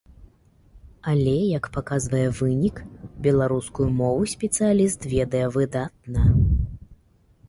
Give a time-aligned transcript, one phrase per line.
[1.11, 2.79] Але, як паказвае вынік,
[3.27, 6.21] беларускую мову спецыяліст ведае выдатна.